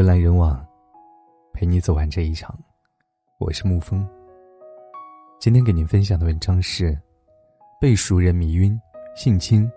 [0.00, 0.66] 人来人往，
[1.52, 2.58] 陪你走完这一场。
[3.36, 4.08] 我是沐风。
[5.38, 6.98] 今天给您分享的文章是：
[7.78, 8.80] 被熟人迷晕、
[9.14, 9.70] 性侵、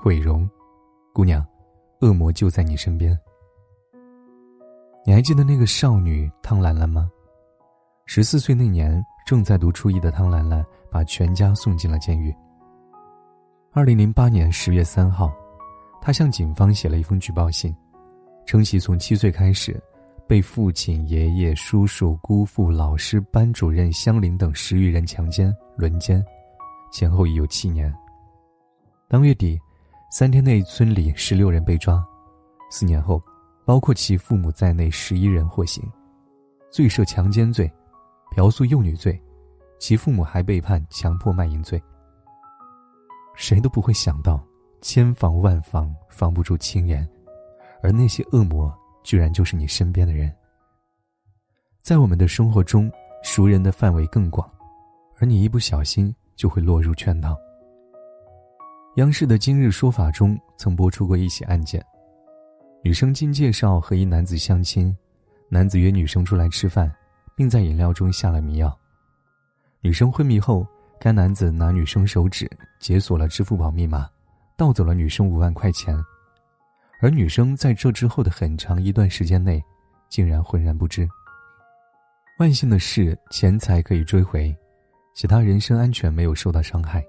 [0.00, 0.48] 毁容，
[1.12, 1.44] 姑娘，
[2.00, 3.18] 恶魔就在你身边。
[5.04, 7.10] 你还记得那个少女汤兰兰吗？
[8.04, 12.32] 十四岁那年，正在读初一的汤兰兰把全家送进了监狱。
[13.72, 15.34] 二零零八年十月三号，
[16.00, 17.76] 她向警方写了一封举报信。
[18.46, 19.78] 称其从七岁开始，
[20.26, 26.24] 被父亲、爷爷、叔叔、姑父、老师、班主任、乡邻等十余人强奸、轮奸，
[26.92, 27.92] 前后已有七年。
[29.08, 29.58] 当月底，
[30.12, 32.02] 三天内村里十六人被抓，
[32.70, 33.20] 四年后，
[33.64, 35.82] 包括其父母在内十一人获刑，
[36.70, 37.70] 罪涉强奸罪、
[38.30, 39.20] 嫖宿幼女罪，
[39.80, 41.82] 其父母还被判强迫卖淫罪。
[43.34, 44.40] 谁都不会想到，
[44.80, 47.06] 千防万防，防不住轻言。
[47.86, 50.34] 而那些恶魔，居然就是你身边的人。
[51.82, 52.90] 在我们的生活中，
[53.22, 54.50] 熟人的范围更广，
[55.20, 57.36] 而你一不小心就会落入圈套。
[58.96, 61.80] 央视的《今日说法》中曾播出过一起案件：
[62.82, 64.92] 女生经介绍和一男子相亲，
[65.48, 66.92] 男子约女生出来吃饭，
[67.36, 68.76] 并在饮料中下了迷药。
[69.80, 70.66] 女生昏迷后，
[70.98, 74.10] 该男子拿女生手指解锁了支付宝密码，
[74.56, 75.96] 盗走了女生五万块钱。
[77.00, 79.62] 而女生在这之后的很长一段时间内，
[80.08, 81.08] 竟然浑然不知。
[82.38, 84.54] 万幸的是，钱财可以追回，
[85.14, 87.04] 其他人身安全没有受到伤害。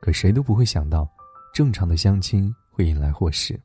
[0.00, 1.08] 可谁都不会想到，
[1.52, 3.58] 正常的相亲会引来祸事。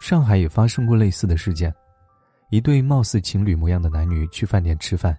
[0.00, 1.74] 上海也发生过类似的事件：
[2.50, 5.16] 一对貌似情侣模样的男女去饭店吃饭，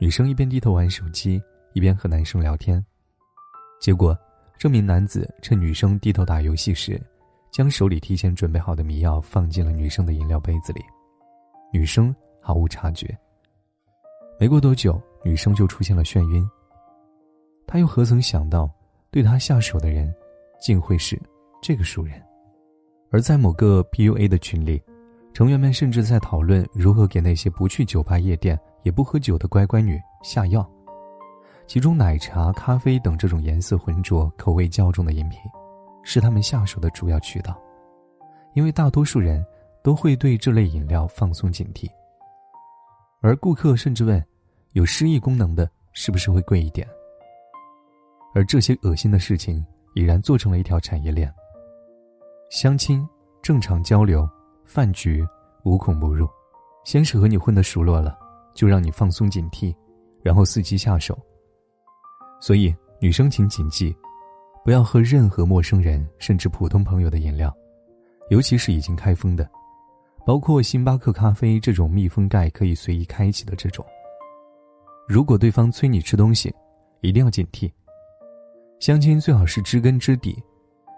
[0.00, 2.84] 女生一边低头玩手机，一边和男生聊天。
[3.80, 4.16] 结果，
[4.58, 7.00] 这名男子趁女生低头打游戏时，
[7.50, 10.80] 将手里提前准备好的迷药放进了女生的饮料杯子里，
[11.72, 13.16] 女生毫无察觉。
[14.38, 16.48] 没过多久，女生就出现了眩晕。
[17.66, 18.70] 他又何曾想到，
[19.10, 20.14] 对他下手的人，
[20.60, 21.20] 竟会是
[21.60, 22.20] 这个熟人？
[23.10, 24.80] 而在某个 PUA 的群里，
[25.34, 30.68] 成员们甚至在讨论如何给那些不去酒吧、夜店也不喝酒的乖乖女下药，
[31.66, 35.40] 其中奶茶、咖啡等这种颜色浑浊、口味较重的饮品。
[36.12, 37.56] 是他们下手的主要渠道，
[38.54, 39.46] 因为大多数人
[39.80, 41.88] 都会对这类饮料放松警惕。
[43.20, 44.20] 而顾客甚至问
[44.74, 46.84] ：“有失忆功能的，是不是会贵一点？”
[48.34, 51.32] 而这些恶心的事情已然做成了一条产业链。
[52.50, 53.08] 相亲、
[53.40, 54.28] 正常交流、
[54.64, 55.24] 饭局，
[55.62, 56.28] 无孔不入。
[56.84, 58.18] 先是和你混得熟络了，
[58.52, 59.72] 就让你放松警惕，
[60.24, 61.16] 然后伺机下手。
[62.40, 63.96] 所以，女生请谨记。
[64.64, 67.54] 不要喝任何陌生人甚至普通朋友的饮料，
[68.28, 69.48] 尤其是已经开封的，
[70.26, 73.84] 包括星巴克咖啡这种密封盖可以随意开启的这种。
[75.08, 76.54] 如果对方催你吃东西，
[77.00, 77.70] 一定要警惕。
[78.78, 80.40] 相亲最好是知根知底，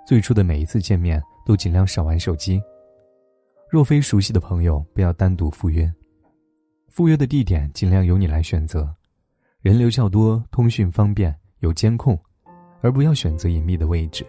[0.07, 2.61] 最初的每一次见面都尽量少玩手机。
[3.71, 5.91] 若非熟悉的朋友，不要单独赴约。
[6.89, 8.95] 赴约的地点尽量由你来选择，
[9.63, 12.19] 人流较多、通讯方便、有监控。
[12.83, 14.27] 而不要选择隐秘的位置，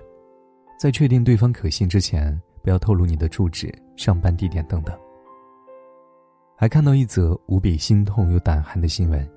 [0.79, 4.95] 在确定对方可信之前，不要透露你的住址、上班地点等等。
[6.55, 9.27] 还看到一则无比心痛又胆寒的新闻：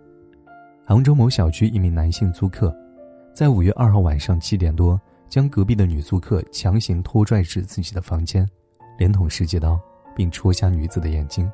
[0.86, 2.72] 杭州某小区一名男性租客，
[3.34, 8.46] 在五月二号晚上七点多，将隔壁的女租客强行拖拽至自己的房间，
[8.98, 9.80] 连捅十几刀，
[10.14, 11.50] 并戳瞎女子的眼睛。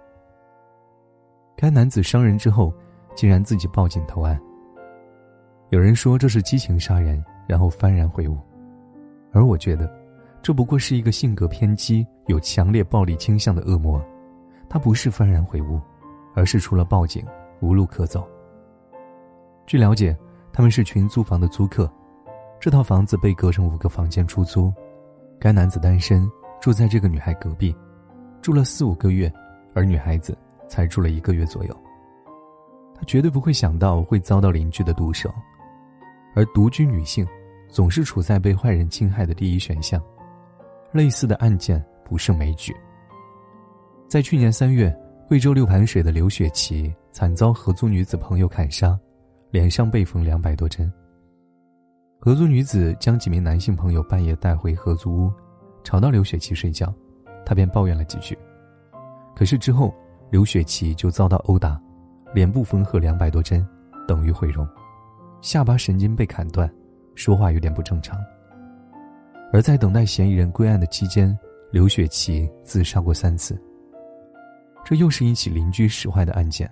[1.56, 2.74] 该男子伤人之后，
[3.14, 4.38] 竟然自己报警投案。
[5.70, 7.24] 有人说这是激情杀人。
[7.46, 8.38] 然后幡然悔悟，
[9.32, 9.90] 而我觉得，
[10.42, 14.02] 这不过是一个性格偏激、有强烈暴力倾向的恶魔。
[14.68, 15.80] 他不是幡然悔悟，
[16.34, 17.24] 而是除了报警
[17.60, 18.26] 无路可走。
[19.66, 20.16] 据了解，
[20.52, 21.90] 他们是群租房的租客，
[22.58, 24.72] 这套房子被隔成五个房间出租。
[25.38, 27.74] 该男子单身，住在这个女孩隔壁，
[28.40, 29.30] 住了四五个月，
[29.74, 30.36] 而女孩子
[30.68, 31.76] 才住了一个月左右。
[32.94, 35.30] 他绝对不会想到会遭到邻居的毒手。
[36.34, 37.26] 而独居女性，
[37.72, 40.00] 总是处在被坏人侵害的第一选项。
[40.92, 42.76] 类似的案件不胜枚举。
[44.06, 44.94] 在去年三月，
[45.26, 48.98] 贵州六盘水的刘雪琪惨遭合租女子朋友砍杀，
[49.50, 50.92] 脸上被缝两百多针。
[52.20, 55.32] 合租女子将几名男性朋友半夜带回合租屋，
[55.82, 56.94] 吵到刘雪琪睡觉，
[57.46, 58.38] 她便抱怨了几句。
[59.34, 59.94] 可是之后，
[60.30, 61.80] 刘雪琪就遭到殴打，
[62.34, 63.66] 脸部缝合两百多针，
[64.06, 64.68] 等于毁容。
[65.40, 66.70] 下巴神经被砍断，
[67.14, 68.18] 说话有点不正常。
[69.52, 71.36] 而在等待嫌疑人归案的期间，
[71.70, 73.60] 刘雪琪自杀过三次。
[74.84, 76.70] 这又是一起邻居使坏的案件。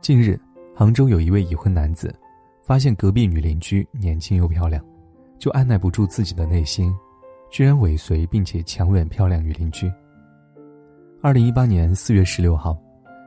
[0.00, 0.40] 近日，
[0.74, 2.14] 杭州有一位已婚男子，
[2.62, 4.82] 发现隔壁女邻居年轻又漂亮，
[5.38, 6.94] 就按耐不住自己的内心，
[7.50, 9.92] 居然尾随并且强吻漂亮女邻居。
[11.20, 12.78] 二零一八年四月十六号，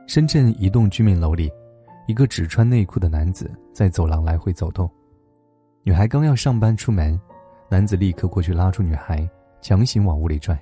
[0.06, 1.50] 深圳一栋居民楼里，
[2.08, 4.90] 一个只穿内裤的男子在走廊来回走动，
[5.84, 7.20] 女孩刚要上班出门，
[7.68, 9.28] 男子立刻过去拉住女孩，
[9.60, 10.56] 强行往屋里拽。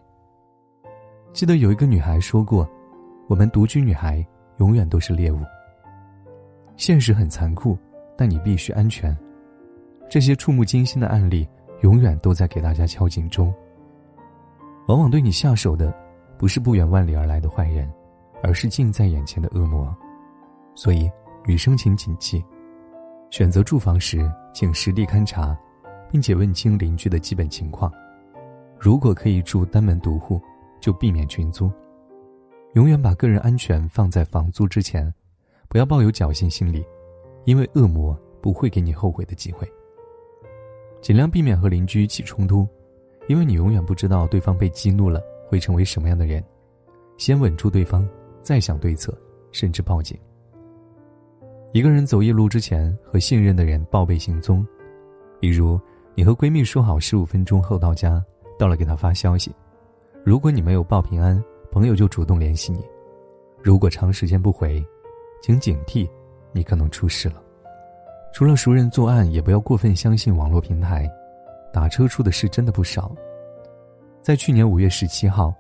[1.35, 2.67] 记得有一个女孩说过
[3.29, 4.27] ：“我们独居女孩
[4.57, 5.39] 永远都是猎物。”
[6.79, 7.77] 现实很残酷，
[8.17, 9.15] 但你必须安全。
[10.09, 11.47] 这些触目惊心的案例，
[11.83, 13.55] 永远都在给大家敲警钟。
[14.89, 15.95] 往往对你下手的，
[16.39, 17.93] 不是不远万里而来的坏人，
[18.43, 19.95] 而是近在眼前的恶魔。
[20.75, 21.11] 所以，
[21.47, 22.43] 女生请谨记：
[23.29, 24.19] 选择住房时，
[24.52, 25.58] 请实地勘察，
[26.11, 27.93] 并且问清邻居的基本情况。
[28.79, 30.41] 如果可以住单门独户。
[30.81, 31.70] 就避免群租，
[32.73, 35.12] 永远把个人安全放在房租之前，
[35.69, 36.82] 不要抱有侥幸心理，
[37.44, 39.70] 因为恶魔不会给你后悔的机会。
[41.02, 42.67] 尽量避免和邻居起冲突，
[43.29, 46.43] 因为你永远不知道对方被激怒了会成为什么样的人。
[47.19, 48.08] 先稳住对方，
[48.43, 49.14] 再想对策，
[49.52, 50.19] 甚至报警。
[51.73, 54.67] 一个人走夜路之前，和信任的人报备行踪，
[55.39, 55.81] 比如
[56.17, 58.21] 你和闺蜜说好十五分钟后到家，
[58.59, 59.55] 到了给她发消息。
[60.25, 61.41] 如果你没有报平安，
[61.71, 62.81] 朋友就主动联系你；
[63.63, 64.85] 如果长时间不回，
[65.41, 66.09] 请警惕，
[66.51, 67.41] 你可能出事了。
[68.33, 71.09] 除了熟人作案，也不要过分相信网络平台，
[71.73, 73.15] 打车出的事真的不少。
[74.21, 75.55] 在去年五月十七号，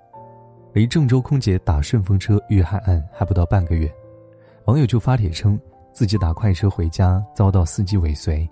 [0.72, 3.88] 离郑州空姐打顺风车遇害案还不到半个月，
[4.64, 5.58] 网友就发帖称
[5.92, 8.48] 自己打快车回家遭到司机尾随，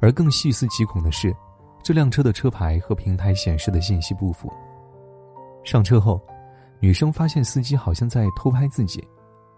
[0.00, 1.34] 而更细思极恐的是，
[1.82, 4.52] 这辆车的车牌和平台显示的信息不符。
[5.64, 6.20] 上车后，
[6.80, 9.06] 女生发现司机好像在偷拍自己，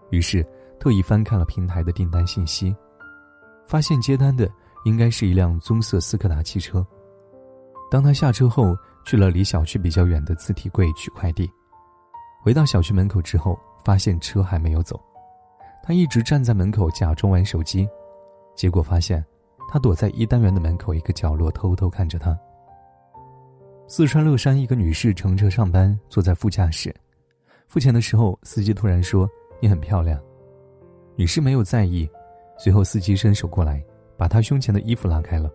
[0.09, 0.45] 于是
[0.79, 2.75] 特意翻看了平台的订单信息，
[3.67, 4.49] 发现接单的
[4.85, 6.85] 应该是一辆棕色斯柯达汽车。
[7.89, 11.49] 当他下车后，去了离小区比较远的自提柜取快递，
[12.41, 14.99] 回到小区门口之后，发现车还没有走，
[15.87, 17.87] 他一直站在门口假装玩手机，
[18.55, 19.23] 结果发现
[19.69, 22.37] 他躲在一单元的门口一个角落偷偷看着他。
[23.87, 26.93] 四川乐山一个女士乘车上班，坐在副驾驶，
[27.69, 29.29] 付钱的时候，司机突然说
[29.61, 30.21] ：“你很漂亮。”
[31.15, 32.05] 女士没有在意，
[32.57, 33.81] 随后司机伸手过来，
[34.17, 35.49] 把她胸前的衣服拉开了。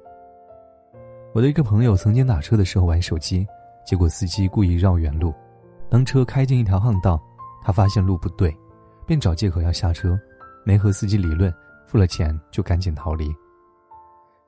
[1.35, 3.46] 我的一个朋友曾经打车的时候玩手机，
[3.85, 5.35] 结果司机故意绕远路，
[5.90, 7.23] 当车开进一条巷道，
[7.62, 8.56] 他发现路不对，
[9.12, 10.19] 便找借口要下车，
[10.64, 11.53] 没和司机理论，
[11.87, 13.31] 付了钱就赶紧逃离。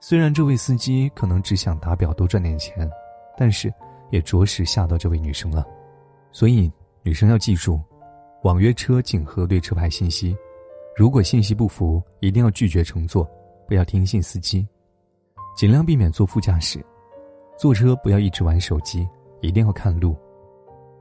[0.00, 2.90] 虽然这位司机可能只想打表多赚点钱。
[3.36, 3.68] 但是，
[4.12, 5.66] 也着实吓到这位女生了，
[6.30, 6.70] 所以
[7.02, 7.82] 女生要记住，
[8.44, 10.36] 网约车仅核对车牌信息，
[10.96, 13.28] 如果信息不符，一定要拒绝乘坐，
[13.66, 14.64] 不要听信司机，
[15.56, 16.80] 尽量避免坐副驾驶，
[17.58, 19.04] 坐车不要一直玩手机，
[19.40, 20.16] 一定要看路。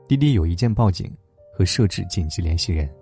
[0.08, 1.08] 滴滴有一键报警
[1.56, 2.92] 和设置紧急联系人，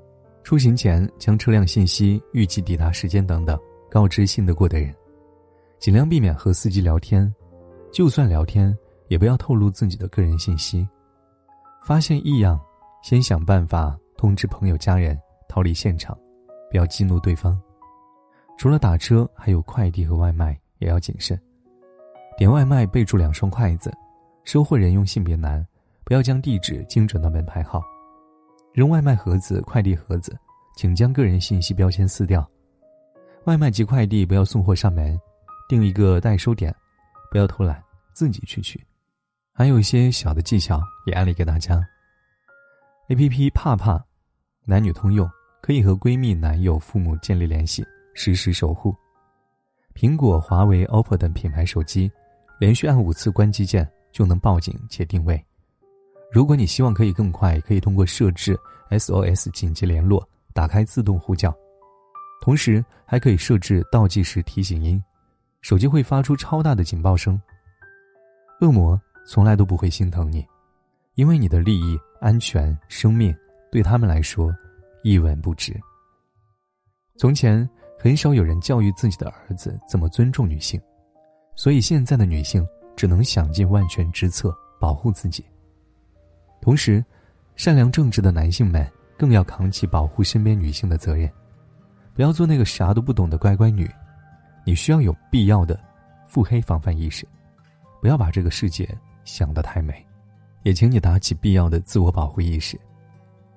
[0.42, 3.58] 出行前将车辆信息、预计抵达时间等等
[3.90, 4.94] 告知信得过的人，
[5.78, 7.32] 尽量避免和司机聊天，
[7.92, 8.76] 就算聊天。
[9.08, 10.88] 也不要透露自己的个人信息。
[11.84, 12.58] 发现异样，
[13.02, 15.20] 先想办法通知朋友家人
[15.50, 16.16] 逃离现场，
[16.70, 17.60] 不要激怒对方。
[18.56, 21.38] 除了打车，还有快递和外卖也要谨慎。
[22.38, 23.92] 点外卖备注两双筷子，
[24.44, 25.62] 收货人用性别男，
[26.04, 27.82] 不要将地址精准到门牌号。
[28.72, 30.34] 扔外卖盒子、快递盒子，
[30.76, 32.48] 请将个人信息标签撕掉。
[33.44, 35.18] 外卖及快递不要送货上门，
[35.68, 36.74] 定一个代收点，
[37.30, 37.82] 不要偷懒，
[38.14, 38.82] 自己去取。
[39.52, 41.86] 还有一些小的技巧也安利给大家。
[43.08, 44.02] A P P 怕怕，
[44.64, 45.28] 男女通用，
[45.60, 48.96] 可以和闺蜜、男友、父母建立联系，实时守护。
[49.94, 52.10] 苹果、华为、OPPO 等品牌手机，
[52.58, 55.44] 连续按五次关机键就能报警且定位。
[56.32, 58.58] 如果你希望可以更快，可以通过设置
[58.88, 61.54] S O S 紧急联络，打开自动呼叫，
[62.40, 65.02] 同时还可以设置倒计时提醒音，
[65.60, 67.40] 手机会发出超大的警报声。
[68.60, 69.00] 恶魔。
[69.24, 70.44] 从来都不会心疼你，
[71.14, 73.32] 因为你的利益、安全、生命
[73.70, 74.52] 对他们来说
[75.04, 75.72] 一文不值。
[77.16, 80.80] 从前很少有人教育自己的儿子怎么尊重女性，
[81.54, 85.44] 所以现在的女性只能想尽万全之策保护自己。
[86.62, 87.04] 同时，
[87.56, 91.30] 善良正直的男性们更要扛起保护身边女性的责任，
[92.14, 93.90] 不要做那个啥都不懂的乖乖女。
[94.64, 95.78] 你需要有必要的
[96.26, 97.26] 腹黑防范意识，
[98.00, 98.88] 不要把这个世界。
[99.24, 100.04] 想得太美，
[100.64, 102.76] 也请你打起必要的自我保护意识，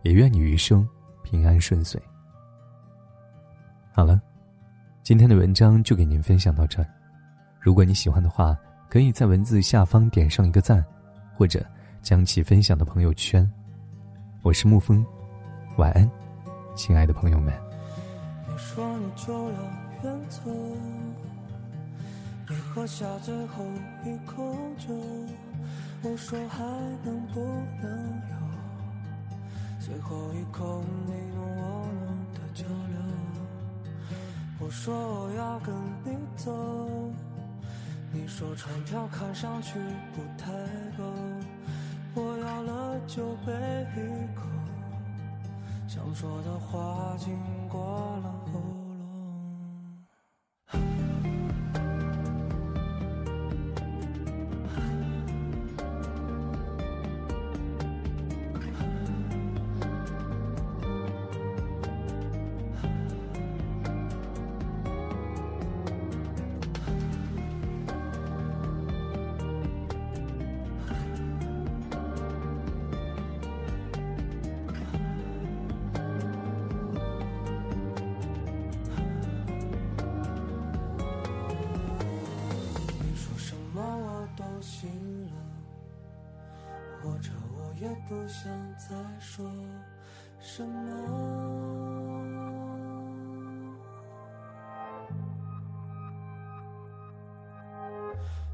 [0.04, 0.88] 也愿你余生
[1.24, 2.00] 平安顺遂。
[3.92, 4.22] 好了，
[5.02, 6.88] 今天的文章就给您分享到这儿。
[7.60, 8.56] 如果你喜欢的话，
[8.90, 10.86] 可以在文字下方点上一个赞，
[11.36, 11.66] 或者
[12.06, 13.52] 将其分享到朋友圈。
[14.44, 15.04] 我是沐风，
[15.78, 16.08] 晚安，
[16.76, 17.52] 亲爱的朋友们。
[18.48, 19.60] 你说你就要
[20.04, 20.42] 远走，
[22.48, 23.66] 你喝下最后
[24.06, 24.94] 一口酒，
[26.04, 26.64] 我说还
[27.04, 27.40] 能不
[27.82, 28.36] 能有
[29.80, 33.00] 最后一口你侬我侬的交流？
[34.60, 36.54] 我说我要跟你走，
[38.14, 39.80] 你说船票看上去
[40.14, 40.52] 不太
[40.96, 41.04] 够，
[43.08, 43.54] 酒杯
[43.96, 44.42] 一口，
[45.88, 47.38] 想说的话经
[47.70, 47.80] 过
[48.24, 48.35] 了
[88.78, 89.46] 在说
[90.40, 91.76] 什么。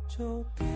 [0.08, 0.68] 就别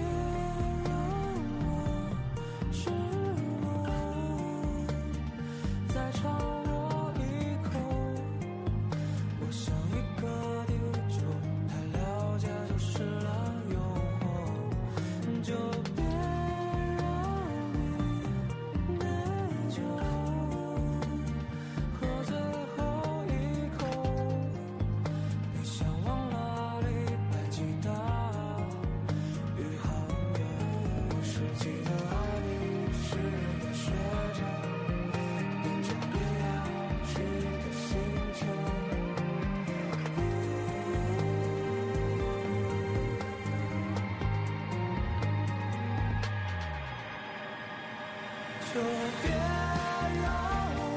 [48.76, 48.82] 就
[49.22, 50.28] 别让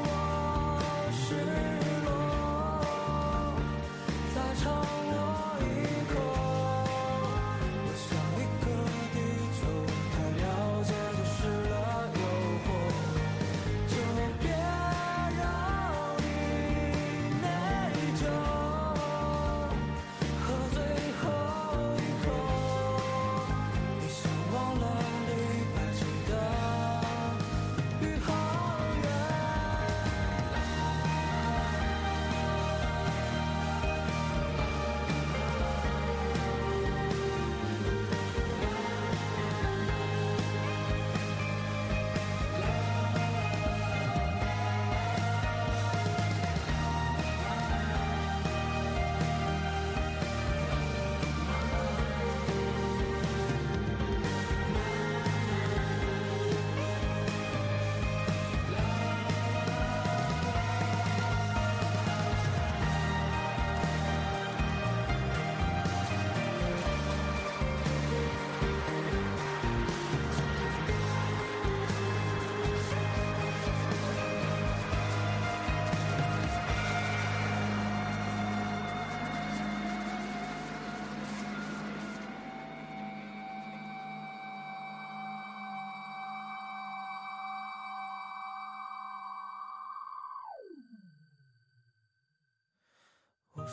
[0.03, 1.78] 我失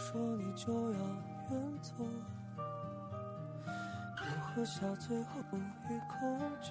[0.06, 1.00] 说你就要
[1.50, 1.92] 远走，
[2.56, 5.42] 我喝下最后
[5.90, 6.14] 一口
[6.62, 6.70] 酒。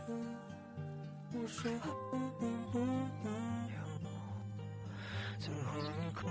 [1.33, 2.23] 我说还能
[2.71, 3.27] 不能
[3.75, 3.77] 有
[5.41, 6.29] 最后一口